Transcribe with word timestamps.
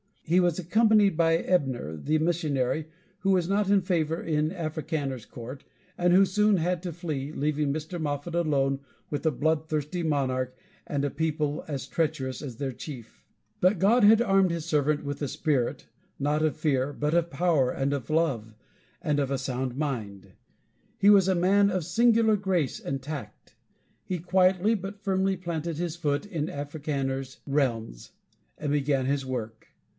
He 0.23 0.39
was 0.39 0.57
accompanied 0.57 1.17
by 1.17 1.35
Ebner, 1.37 1.97
the 1.97 2.17
missionary, 2.17 2.87
who 3.19 3.31
was 3.31 3.49
not 3.49 3.69
in 3.69 3.81
favor 3.81 4.19
in 4.23 4.49
Africaner's 4.51 5.25
court, 5.25 5.65
and 5.97 6.13
who 6.13 6.25
soon 6.25 6.55
had 6.57 6.81
to 6.83 6.93
flee, 6.93 7.33
leaving 7.33 7.71
Mr. 7.73 7.99
Moffat 8.01 8.33
alone 8.33 8.79
with 9.11 9.25
a 9.27 9.31
bloodthirsty 9.31 10.01
monarch 10.03 10.55
and 10.87 11.03
a 11.03 11.09
people 11.11 11.65
as 11.67 11.85
treacherous 11.85 12.41
as 12.41 12.55
their 12.55 12.71
chief. 12.71 13.25
But 13.59 13.77
God 13.77 14.03
had 14.05 14.21
armed 14.21 14.49
his 14.51 14.65
servant 14.65 15.03
with 15.03 15.19
the 15.19 15.27
spirit, 15.27 15.87
not 16.17 16.41
of 16.41 16.55
fear, 16.57 16.93
but 16.93 17.13
of 17.13 17.29
power, 17.29 17.69
and 17.69 17.93
of 17.93 18.09
love, 18.09 18.55
and 19.01 19.19
of 19.19 19.29
a 19.31 19.37
sound 19.37 19.75
mind. 19.75 20.31
He 20.97 21.09
was 21.09 21.27
a 21.27 21.35
man 21.35 21.69
of 21.69 21.83
singular 21.83 22.37
grace 22.37 22.79
and 22.79 23.03
tact. 23.03 23.53
He 24.03 24.17
quietly 24.17 24.73
but 24.75 25.03
firmly 25.03 25.35
planted 25.35 25.77
his 25.77 25.97
foot 25.97 26.25
in 26.25 26.49
Africaner's 26.49 27.39
realms, 27.45 28.11
and 28.57 28.71
began 28.71 29.05
his 29.05 29.25
work. 29.25 29.67